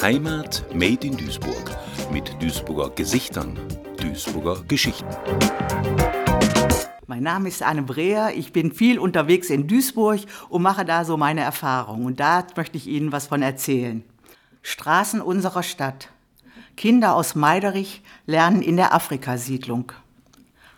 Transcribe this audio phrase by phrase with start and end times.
[0.00, 1.76] Heimat Made in Duisburg
[2.10, 3.58] mit Duisburger Gesichtern,
[3.98, 5.06] Duisburger Geschichten.
[7.06, 8.32] Mein Name ist Anne Breher.
[8.34, 12.06] Ich bin viel unterwegs in Duisburg und mache da so meine Erfahrungen.
[12.06, 14.02] Und da möchte ich Ihnen was von erzählen.
[14.62, 16.08] Straßen unserer Stadt.
[16.76, 19.92] Kinder aus Meiderich lernen in der Afrikasiedlung.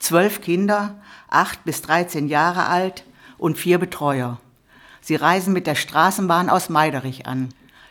[0.00, 0.96] Zwölf Kinder,
[1.28, 3.04] acht bis 13 Jahre alt
[3.38, 4.40] und vier Betreuer.
[5.00, 7.50] Sie reisen mit der Straßenbahn aus Meiderich an.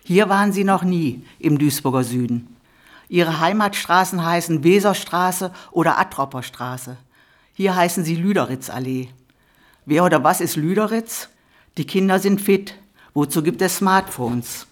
[0.10, 2.58] Hier waren sie noch nie im Duisburger Süden.
[3.10, 6.98] Ihre Heimatstraßen heißen Weserstraße oder Attropper Straße.
[7.54, 9.10] Hier heißen sie Lüderitzallee.
[9.86, 11.30] Wer oder was ist Lüderitz?
[11.78, 12.74] Die Kinder sind fit.
[13.14, 14.66] Wozu gibt es Smartphones?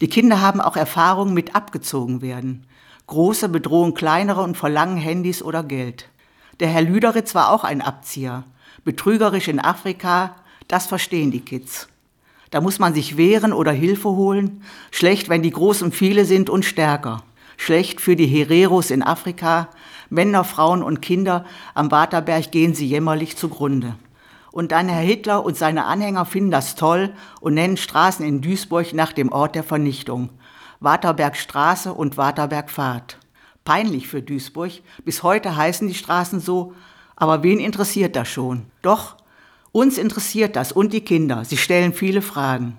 [0.00, 2.64] Die Kinder haben auch Erfahrung mit abgezogen werden.
[3.08, 6.08] Große bedrohen kleinere und verlangen Handys oder Geld.
[6.60, 8.44] Der Herr Lüderitz war auch ein Abzieher.
[8.84, 10.36] Betrügerisch in Afrika,
[10.68, 11.88] das verstehen die Kids.
[12.54, 14.62] Da muss man sich wehren oder Hilfe holen.
[14.92, 17.24] Schlecht, wenn die groß und viele sind und stärker.
[17.56, 19.70] Schlecht für die Hereros in Afrika,
[20.08, 23.96] Männer, Frauen und Kinder am Waterberg gehen sie jämmerlich zugrunde.
[24.52, 28.94] Und dann Herr Hitler und seine Anhänger finden das toll und nennen Straßen in Duisburg
[28.94, 30.30] nach dem Ort der Vernichtung.
[30.78, 33.18] Waterbergstraße und Waterbergpfad.
[33.64, 34.70] Peinlich für Duisburg.
[35.04, 36.72] Bis heute heißen die Straßen so.
[37.16, 38.66] Aber wen interessiert das schon?
[38.80, 39.16] Doch,
[39.74, 41.44] uns interessiert das und die Kinder.
[41.44, 42.78] Sie stellen viele Fragen.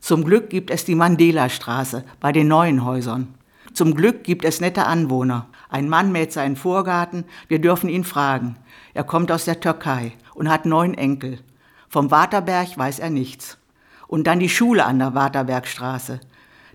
[0.00, 3.34] Zum Glück gibt es die Mandela-Straße bei den neuen Häusern.
[3.74, 5.48] Zum Glück gibt es nette Anwohner.
[5.68, 8.56] Ein Mann mäht seinen Vorgarten, wir dürfen ihn fragen.
[8.94, 11.40] Er kommt aus der Türkei und hat neun Enkel.
[11.88, 13.58] Vom Waterberg weiß er nichts.
[14.06, 16.20] Und dann die Schule an der Waterbergstraße.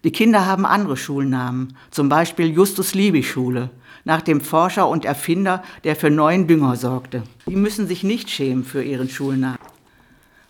[0.03, 3.69] Die Kinder haben andere Schulnamen, zum Beispiel Justus Liebig Schule,
[4.03, 7.23] nach dem Forscher und Erfinder, der für neuen Dünger sorgte.
[7.47, 9.59] Die müssen sich nicht schämen für ihren Schulnamen.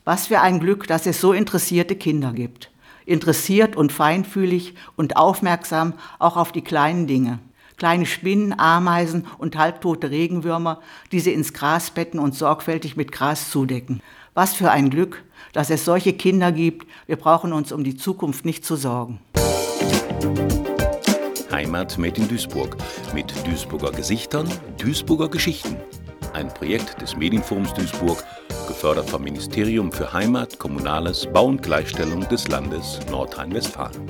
[0.06, 2.72] Was für ein Glück, dass es so interessierte Kinder gibt.
[3.06, 7.40] Interessiert und feinfühlig und aufmerksam auch auf die kleinen Dinge
[7.78, 10.80] kleine Spinnen, Ameisen und halbtote Regenwürmer,
[11.12, 14.02] die sie ins Gras betten und sorgfältig mit Gras zudecken.
[14.34, 16.88] Was für ein Glück, dass es solche Kinder gibt.
[17.08, 19.20] Wir brauchen uns um die Zukunft nicht zu sorgen.
[21.52, 22.78] Heimat Made in Duisburg
[23.14, 24.48] mit Duisburger Gesichtern,
[24.78, 25.76] Duisburger Geschichten.
[26.34, 28.24] Ein Projekt des Medienforums Duisburg,
[28.68, 34.02] gefördert vom Ministerium für Heimat, Kommunales, Bau und Gleichstellung des Landes Nordrhein-Westfalen.